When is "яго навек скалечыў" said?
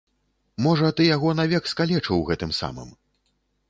1.15-2.27